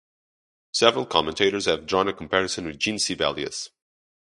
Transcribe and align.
Several 0.73 1.05
commentators 1.05 1.65
have 1.65 1.85
drawn 1.85 2.07
a 2.07 2.13
comparison 2.13 2.65
with 2.65 2.79
Jean 2.79 2.97
Sibelius. 2.97 3.69